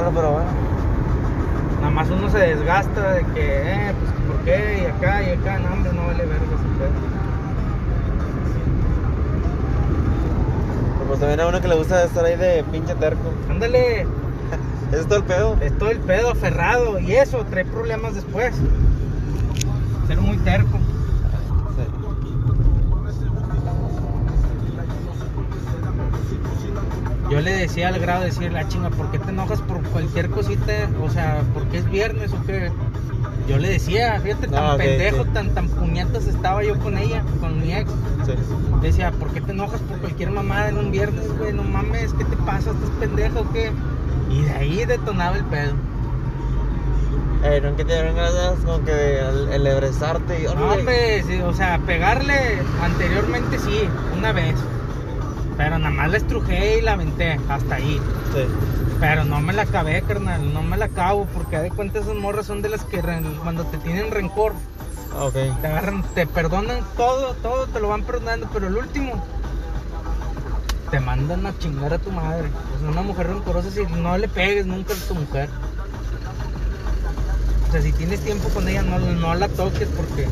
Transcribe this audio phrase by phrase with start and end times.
[0.00, 0.48] malo, pero bueno.
[1.80, 4.82] Nada más uno se desgasta de que, eh, pues, ¿por qué?
[4.82, 7.08] Y acá, y acá, no, hombre, no vale verga ese pedo.
[11.08, 13.32] Pues también a uno que le gusta estar ahí de pinche terco.
[13.50, 14.02] Ándale,
[14.92, 15.56] es todo el pedo.
[15.62, 18.54] es todo el pedo aferrado y eso trae problemas después.
[20.06, 20.78] Ser muy terco.
[27.30, 30.30] Yo le decía al grado de decir, la chinga, ¿por qué te enojas por cualquier
[30.30, 30.72] cosita?
[31.04, 32.70] O sea, ¿por qué es viernes o qué?
[33.46, 37.60] Yo le decía, fíjate, tan ok, pendejo, tan, tan puñetas estaba yo con ella, con
[37.60, 37.90] mi ex.
[38.24, 38.32] Sí.
[38.82, 41.52] Decía, ¿por qué te enojas por cualquier mamada en un viernes, güey?
[41.52, 42.70] No mames, ¿qué te pasa?
[42.70, 43.70] ¿Estás pendejo o qué?
[44.30, 45.72] Y de ahí detonaba el pedo.
[47.44, 51.40] Eh, no que te dieron ganas como que de el- elebrezarte y No, hombre, sí,
[51.40, 52.34] o sea, pegarle
[52.82, 54.54] anteriormente sí, una vez.
[55.58, 58.00] Pero nada más la estrujé y la aventé, hasta ahí.
[58.32, 58.44] Sí.
[58.98, 62.46] Pero no me la acabé, carnal, no me la acabo, porque de cuenta esas morras
[62.46, 63.02] son de las que
[63.42, 64.54] cuando te tienen rencor,
[65.14, 69.24] Ah, te agarran, te perdonan todo, todo, te lo van perdonando, pero el último,
[70.90, 72.48] te mandan a chingar a tu madre.
[72.76, 75.48] O sea, una mujer rencorosa, si no le pegues nunca a tu mujer.
[77.68, 80.28] O sea, si tienes tiempo con ella, no, no la toques, porque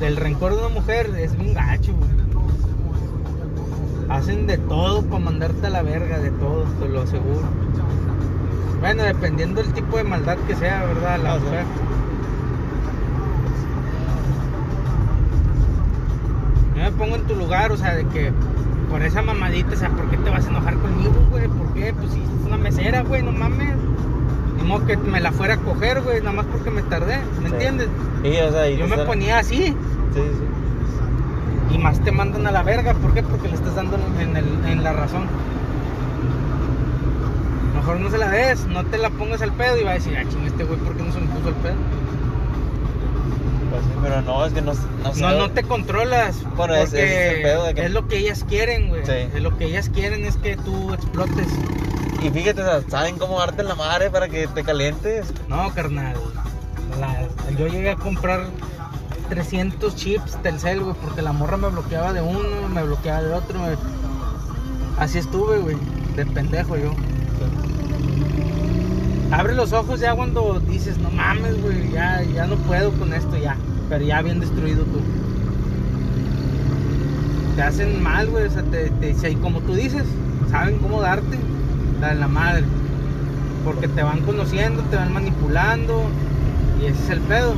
[0.00, 2.23] el rencor de una mujer es un gacho, güey.
[4.14, 7.40] Hacen de todo para mandarte a la verga, de todo, te lo aseguro.
[8.78, 11.18] Bueno, dependiendo del tipo de maldad que sea, ¿verdad?
[11.20, 11.36] La.
[16.76, 18.30] Yo me pongo en tu lugar, o sea, de que
[18.88, 21.48] por esa mamadita, o sea, ¿por qué te vas a enojar conmigo, güey?
[21.48, 21.92] ¿Por qué?
[21.92, 23.74] Pues si es una mesera, güey, no mames.
[24.56, 27.48] Ni modo que me la fuera a coger, güey, nada más porque me tardé, ¿me
[27.48, 27.54] Sí.
[27.54, 27.88] entiendes?
[28.22, 29.74] Sí, o sea, y Yo me ponía así, Sí,
[30.14, 30.44] sí.
[31.70, 33.22] Y más te mandan a la verga, ¿por qué?
[33.22, 35.26] Porque le estás dando en, el- en la razón.
[37.74, 40.16] Mejor no se la des, no te la pongas al pedo y va a decir,
[40.16, 41.74] ah, ching, este güey, ¿por qué no se me puso al pedo?
[43.70, 45.20] Pues sí, pero no, es que no, no sé.
[45.20, 46.36] No, no te controlas.
[46.56, 49.04] Bueno, es el pedo de que- es lo que ellas quieren, güey.
[49.04, 49.12] Sí.
[49.34, 51.48] Es lo que ellas quieren es que tú explotes.
[52.22, 55.26] Y fíjate, saben cómo darte en la madre para que te calientes.
[55.48, 56.14] No, carnal.
[57.00, 57.26] La-
[57.58, 58.44] yo llegué a comprar
[59.28, 63.58] 300 chips Telcel, güey, porque la morra me bloqueaba de uno, me bloqueaba de otro.
[64.98, 65.76] Así estuve, güey,
[66.16, 66.92] de pendejo yo.
[69.30, 73.36] Abre los ojos ya cuando dices, no mames, güey, ya, ya no puedo con esto,
[73.36, 73.56] ya.
[73.88, 75.00] Pero ya bien destruido tú.
[77.56, 80.04] Te hacen mal, güey, o sea, te, te- si- como tú dices,
[80.50, 81.38] saben cómo darte,
[82.00, 82.64] la de la madre.
[83.64, 86.02] Porque te van conociendo, te van manipulando,
[86.80, 87.54] y ese es el pedo.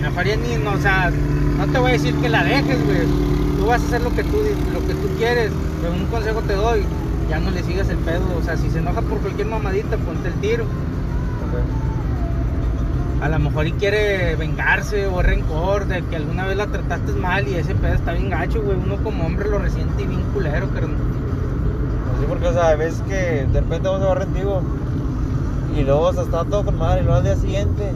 [0.00, 1.10] Me faría ni, no, o sea,
[1.58, 3.06] no te voy a decir que la dejes, güey.
[3.58, 4.38] Tú vas a hacer lo que tú,
[4.72, 5.50] lo que tú quieres,
[5.80, 6.84] pero un consejo te doy,
[7.28, 8.22] ya no le sigas el pedo.
[8.38, 10.64] O sea, si se enoja por cualquier mamadita, ponte el tiro.
[13.20, 17.48] A lo mejor y quiere vengarse o rencor de que alguna vez la trataste mal
[17.48, 18.76] y ese pedo está bien gacho, güey.
[18.76, 20.96] Uno como hombre lo resiente y bien culero, carnal.
[20.96, 24.62] Pues sí, porque, o sea, veces que de repente vamos a rendigo
[25.76, 27.92] y luego o sea, está todo con madre y luego al día siguiente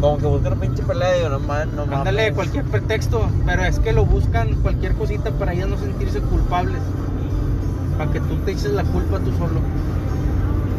[0.00, 1.98] como que buscan una pinche pelea y digo, no mames, no mames.
[1.98, 6.80] Ándale, cualquier pretexto, pero es que lo buscan cualquier cosita para ellas no sentirse culpables.
[7.98, 9.60] Para que tú te eches la culpa tú solo.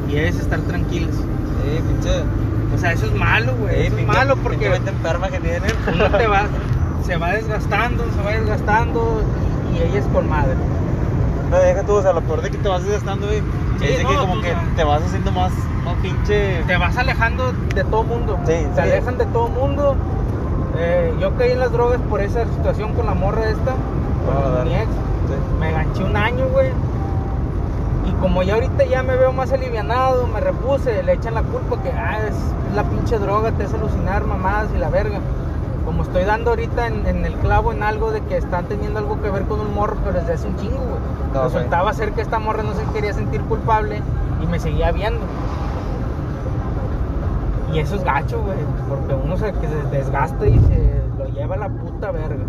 [0.09, 1.15] Y ellas estar tranquilas.
[1.15, 2.11] Sí, pinche.
[2.75, 3.75] O sea, eso es malo, güey.
[3.75, 5.71] sí, eso es pinche- malo pinche porque enferma que tienen.
[5.95, 6.43] uno te va,
[7.05, 9.21] se va desgastando, se va desgastando
[9.73, 10.53] y ella es con madre.
[11.49, 13.41] No, deja tú, o sea, lo peor de que te vas desgastando, güey.
[13.79, 15.51] Sí, es de no, que como que te vas haciendo más,
[15.85, 16.63] más pinche.
[16.65, 18.37] Te vas alejando de todo mundo.
[18.45, 18.79] Sí, te sí.
[18.81, 19.95] alejan de todo mundo.
[20.77, 24.63] Eh, yo caí en las drogas por esa situación con la morra esta, con Ah,
[24.65, 24.85] mi ex.
[24.85, 25.33] Sí.
[25.59, 26.69] Me ganché un año, güey.
[28.05, 31.81] Y como ya ahorita ya me veo más alivianado, me repuse, le echan la culpa
[31.81, 35.19] que ah, es, es la pinche droga, te hace alucinar mamadas y la verga.
[35.87, 39.21] Como estoy dando ahorita en, en el clavo en algo de que están teniendo algo
[39.21, 40.99] que ver con un morro, pero desde hace un chingo, güey.
[41.33, 41.53] Ah, ok.
[41.53, 44.01] Resultaba ser que esta morra no se quería sentir culpable
[44.43, 45.21] y me seguía viendo.
[47.73, 48.57] Y eso es gacho, güey,
[48.89, 52.43] porque uno se, que se desgasta y se lo lleva a la puta verga.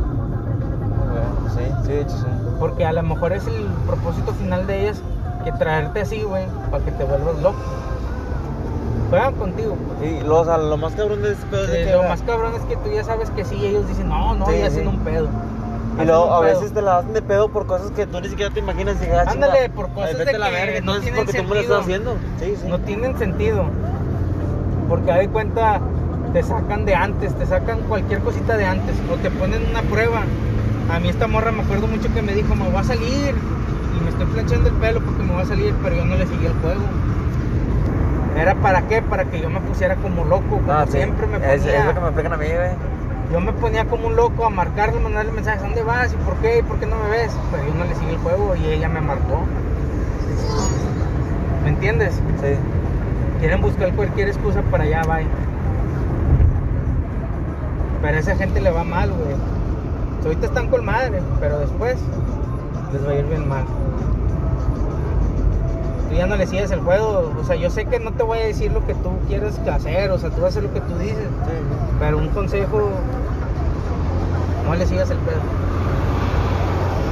[1.55, 2.27] Sí, sí, de hecho sí.
[2.59, 5.01] Porque a lo mejor es el propósito final de ellas
[5.45, 7.59] que traerte así, güey, para que te vuelvas loco.
[9.09, 9.77] Juegan contigo.
[10.03, 11.93] Y lo, o sea, lo más cabrón de pedo es de que.
[11.93, 14.53] lo más cabrón es que tú ya sabes que sí, ellos dicen, no, no, Sí,
[14.57, 14.87] y hacen sí.
[14.89, 15.29] un pedo.
[16.01, 18.53] Y luego a veces te la hacen de pedo por cosas que tú ni siquiera
[18.53, 21.25] te imaginas y digas, "Ah, Ándale, por cosas de a la que verga, no tienen
[21.25, 22.15] porque tú me lo estás sentido.
[22.15, 22.17] haciendo.
[22.39, 22.69] Sí, sí.
[22.69, 23.65] No tienen sentido.
[24.89, 25.81] Porque de cuenta,
[26.33, 30.23] te sacan de antes, te sacan cualquier cosita de antes, o te ponen una prueba.
[30.93, 34.05] A mí esta morra me acuerdo mucho que me dijo, me voy a salir, y
[34.05, 36.47] me estoy planchando el pelo porque me voy a salir, pero yo no le seguí
[36.47, 36.83] el juego.
[38.39, 39.03] ¿Era para qué?
[39.03, 40.93] Para que yo me pusiera como loco, como Ah, sí.
[40.93, 41.55] siempre me ponía.
[41.55, 42.71] Es, es lo que me explican a mí, güey.
[43.33, 46.13] Yo me ponía como un loco a marcarle, mandarle mensajes, ¿dónde vas?
[46.13, 46.59] ¿Y por qué?
[46.59, 47.31] ¿Y por qué no me ves?
[47.51, 49.41] Pero yo no le seguí el juego y ella me marcó.
[51.65, 52.15] ¿Me entiendes?
[52.41, 52.55] Sí.
[53.41, 55.27] Quieren buscar cualquier excusa para allá, bye.
[58.01, 59.35] Pero a esa gente le va mal, güey.
[60.25, 61.97] Ahorita están con madre, pero después
[62.93, 63.65] les va a ir bien mal.
[66.09, 67.33] Tú ya no le sigues el juego.
[67.41, 70.11] O sea, yo sé que no te voy a decir lo que tú quieres hacer.
[70.11, 71.17] O sea, tú vas a hacer lo que tú dices.
[71.19, 71.53] Sí.
[71.99, 72.91] Pero un consejo,
[74.67, 75.41] no le sigas el pedo.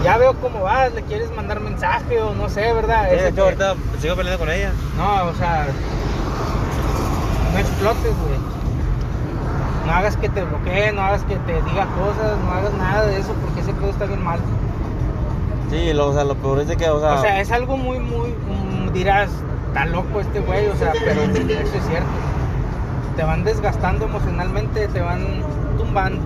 [0.04, 3.08] Ya veo cómo vas, le quieres mandar mensaje o no sé, ¿verdad?
[3.10, 4.70] Sí, que- ahorita sigo peleando con ella.
[4.96, 5.66] No, o sea,
[7.52, 8.38] no explotes, güey.
[9.86, 13.18] No hagas que te bloquee, no hagas que te diga cosas, no hagas nada de
[13.18, 14.38] eso porque ese pedo está bien mal.
[15.70, 17.76] Sí, lo, o sea, lo peor es de que, o sea, O sea, es algo
[17.76, 18.32] muy, muy,
[18.96, 19.28] dirás,
[19.68, 22.08] está loco este güey, o sea, pero eso es cierto.
[23.16, 25.22] Te van desgastando emocionalmente, te van
[25.76, 26.22] tumbando.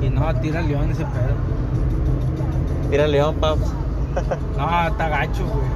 [0.00, 1.34] Y no, tira león ese pedo.
[2.90, 3.72] mira León, paps.
[4.58, 5.66] No, está gacho, güey.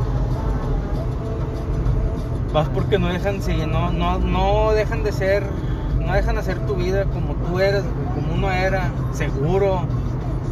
[2.53, 5.45] Vas porque no dejan, sí, no, no, no dejan de ser,
[6.05, 7.83] no dejan de hacer tu vida como tú eres,
[8.15, 9.81] como uno era, seguro.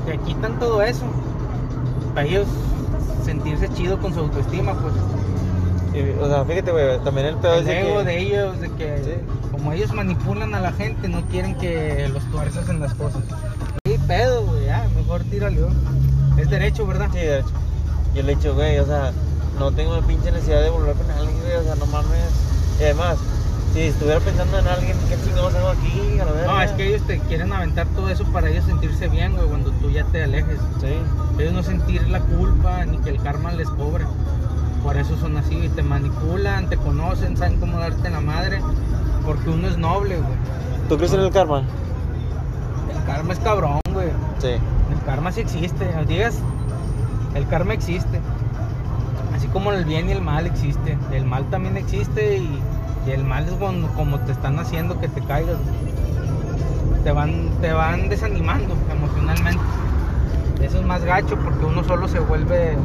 [0.07, 1.05] Te quitan todo eso.
[2.15, 2.47] Para ellos
[3.25, 4.95] sentirse chido con su autoestima, pues.
[5.95, 8.05] Y, o sea, fíjate, güey, también el pedo es El de ego que...
[8.05, 9.11] de ellos, de que Sí.
[9.53, 13.23] como ellos manipulan a la gente, no quieren que los tuerzas en las cosas.
[13.85, 15.75] Sí, pedo, güey, ya, mejor tira al león.
[16.37, 17.09] Es derecho, ¿verdad?
[17.13, 17.49] Sí, de hecho.
[18.15, 19.13] Yo le he dicho, güey, o sea,
[19.59, 22.31] no tengo pinche necesidad de volver con alguien, güey, o sea, no mames.
[22.81, 23.17] Y además,
[23.75, 26.21] si estuviera pensando en alguien, ¿qué chingados hago aquí?
[26.21, 26.53] A la verga?
[26.53, 29.73] No, es que ellos te quieren aventar todo eso para ellos sentirse bien, güey, cuando
[29.73, 30.61] tú ya te alejes.
[30.81, 30.95] Sí.
[31.41, 34.05] Ellos no sentir la culpa ni que el karma les cobre.
[34.85, 38.61] Por eso son así, y te manipulan, te conocen, saben cómo darte la madre.
[39.27, 40.39] Porque uno es noble, güey.
[40.89, 41.65] ¿Tú crees en el karma?
[42.97, 44.11] El karma es cabrón, güey.
[44.39, 44.51] Sí.
[44.51, 46.39] El karma sí existe, digas,
[47.35, 48.21] el karma existe.
[49.35, 50.97] Así como el bien y el mal existe.
[51.11, 52.61] El mal también existe y,
[53.07, 55.57] y el mal es cuando, como te están haciendo que te caigas.
[57.03, 59.63] Te van, te van desanimando emocionalmente.
[60.63, 62.77] Eso es más gacho porque uno solo se vuelve.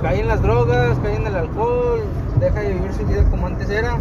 [0.00, 2.00] Cae en las drogas, cae en el alcohol,
[2.40, 3.98] deja de vivir su vida como antes era.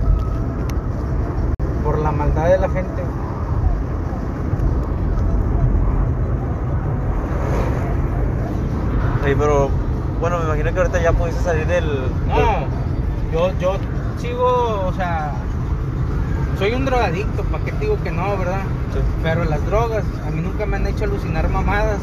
[1.84, 3.04] Por la maldad de la gente.
[9.24, 9.70] Sí, pero,
[10.20, 11.86] bueno, me imagino que ahorita ya pudiste salir del...
[12.28, 12.66] No,
[13.32, 13.76] yo, yo
[14.18, 15.32] sigo, o sea,
[16.62, 18.62] soy un drogadicto, ¿para qué te digo que no, verdad?
[18.94, 19.00] Sí.
[19.24, 21.98] Pero las drogas a mí nunca me han hecho alucinar mamadas.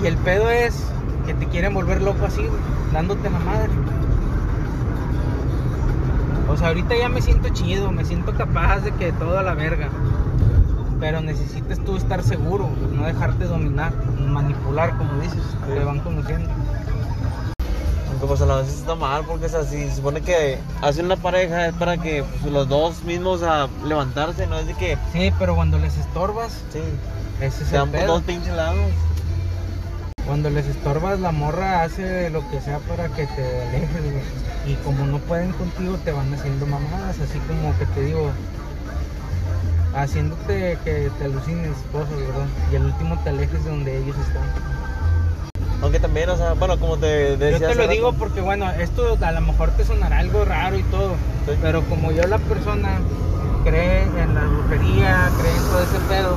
[0.00, 0.80] Y el pedo es
[1.26, 2.46] que te quieren volver loco así,
[2.92, 3.70] dándote la madre.
[6.48, 9.54] O sea, ahorita ya me siento chido, me siento capaz de que todo a la
[9.54, 9.88] verga.
[11.00, 16.48] Pero necesitas tú estar seguro, no dejarte dominar, manipular, como dices, te van conociendo.
[18.20, 21.00] Aunque pues a la vez está mal porque o sea, si se supone que hace
[21.02, 24.98] una pareja es para que pues, los dos mismos a levantarse, no es de que
[25.12, 26.80] Sí, pero cuando les estorbas, sí,
[27.40, 28.06] ese es se el pedo.
[28.14, 28.92] dos pinches lados.
[30.26, 34.22] Cuando les estorbas, la morra hace lo que sea para que te alejes, güey.
[34.66, 38.30] Y como no pueden contigo, te van haciendo mamadas, así como que te digo,
[39.96, 42.46] haciéndote que te alucines cosas, ¿verdad?
[42.70, 44.79] Y al último te alejes de donde ellos están.
[45.90, 49.18] Aunque también, o sea, bueno, como te decía Yo te lo digo porque, bueno, esto
[49.20, 51.14] a lo mejor te sonará algo raro y todo,
[51.46, 51.58] Sí.
[51.60, 52.90] pero como yo la persona
[53.64, 56.36] cree en la brujería, cree en todo ese pedo,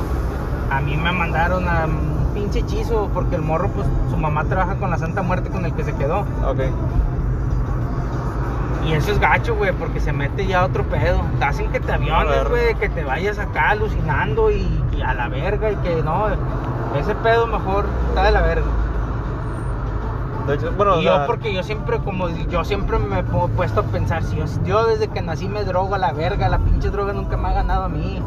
[0.72, 4.74] a mí me mandaron a un pinche hechizo porque el morro, pues su mamá trabaja
[4.74, 6.22] con la Santa Muerte con el que se quedó.
[6.44, 6.58] Ok.
[8.88, 11.20] Y eso es gacho, güey, porque se mete ya otro pedo.
[11.38, 15.28] Te hacen que te aviones, güey, que te vayas acá alucinando y, y a la
[15.28, 16.26] verga y que no,
[16.98, 18.66] ese pedo mejor está de la verga.
[20.46, 23.24] De hecho, bueno, o y sea, yo porque yo siempre, como yo siempre me he
[23.24, 26.48] pu- puesto a pensar, si yo, yo desde que nací me drogo a la verga,
[26.50, 28.20] la pinche droga nunca me ha ganado a mí.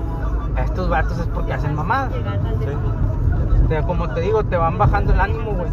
[0.55, 2.11] A estos vatos es porque hacen mamadas.
[2.13, 3.67] sí.
[3.69, 5.69] Te- como te digo, te van bajando el ánimo, güey.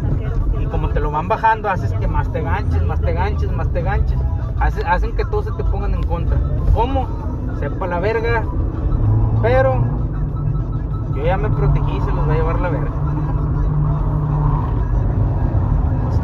[0.63, 3.67] Y como te lo van bajando, haces que más te ganches, más te ganches, más
[3.69, 4.19] te ganches.
[4.59, 6.37] Hace- hacen que todos se te pongan en contra.
[6.75, 7.07] ¿Cómo?
[7.59, 8.43] Sepa la verga.
[9.41, 9.75] Pero
[11.15, 12.91] yo ya me protegí, se los va a llevar la verga.
[16.03, 16.19] Pues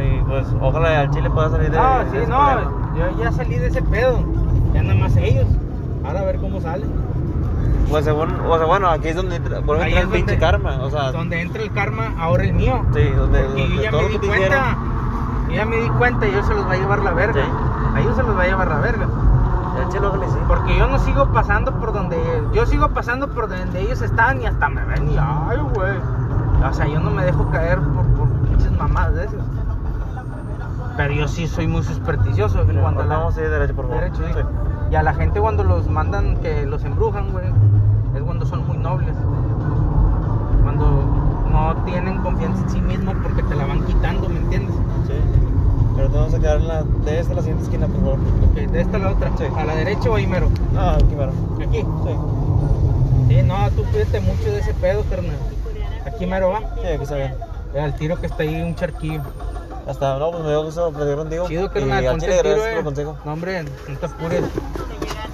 [0.00, 2.72] y pues ojalá al Chile pueda salir de de sí, ese no, problema.
[2.96, 4.20] yo ya salí de ese pedo.
[4.74, 5.46] Ya nada más ellos.
[6.04, 6.84] Ahora a ver cómo sale.
[7.90, 10.38] Pues según, o sea, bueno, aquí es donde entra, vuelve a entrar el pinche donde-
[10.46, 12.84] karma, o sea, Donde entra el karma, ahora el mío.
[12.94, 14.36] sí, donde, Porque yo donde ya todo me di cuenta.
[14.36, 14.64] hicieron,
[15.48, 17.42] Yo ya me di cuenta y ellos se los va a llevar la verga.
[17.42, 17.50] Sí.
[17.94, 19.06] A ellos se los va a llevar la verga.
[19.78, 20.38] Ya chelo, ojalá sí.
[20.46, 22.18] Porque yo no sigo pasando por donde.
[22.52, 25.94] Yo sigo pasando por donde ellos están y hasta me ven y ay, güey.
[26.68, 29.40] O sea, yo no me dejo caer por, por pinches mamadas de esas.
[30.98, 32.64] Pero yo sí soy muy supersticioso.
[32.82, 34.02] Cuando la- vamos a ir derecho, por favor.
[34.02, 34.32] Derecho, sí.
[34.34, 34.40] Sí.
[34.90, 37.46] Y a la gente cuando los mandan que los embrujan, güey,
[38.16, 39.14] es cuando son muy nobles.
[40.62, 41.04] Cuando
[41.50, 44.74] no tienen confianza en sí mismos porque te la van quitando, ¿me entiendes?
[45.06, 45.14] Sí.
[45.96, 48.18] Pero te vamos a quedar en la, de esta a la siguiente esquina, por favor.
[48.50, 49.30] Ok, de esta a la otra.
[49.38, 49.44] Sí.
[49.56, 50.48] A la derecha o ahí mero.
[50.76, 51.32] Ah, aquí, mero.
[51.64, 51.78] Aquí.
[51.80, 52.16] Sí.
[53.28, 55.36] Sí, no, tú cuídate mucho de ese pedo, carnal.
[56.06, 56.58] Aquí mero va.
[56.60, 57.34] Sí, aquí está bien.
[57.72, 59.20] Ve Al tiro que está ahí un charquillo.
[59.88, 61.48] Hasta, no, pues me dio gusto platicar contigo.
[61.48, 62.04] Chido, carnal.
[62.04, 62.78] Y al chile, gracias por eh.
[62.78, 63.16] el consejo.
[63.24, 64.44] No, hombre, no te apures.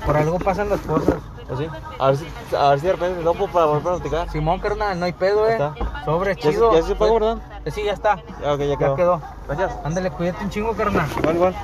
[0.07, 1.15] Por algo pasan las cosas.
[1.49, 1.67] Pues sí.
[1.99, 4.31] A ver si, a ver si de repente me topo para volver a platicar.
[4.31, 5.59] Simón, carnal, no hay pedo, eh.
[6.05, 6.73] Sobre, Ya se- chido.
[6.75, 7.39] ya se pagó, ¿verdad?
[7.65, 8.17] Eh, Sí, ya está.
[8.43, 8.97] Ya, ok, ya Ya quedó.
[8.97, 9.21] quedó.
[9.49, 9.73] Gracias.
[9.85, 11.09] Ándale, cuídate un chingo, carnal.
[11.19, 11.55] Igual, igual.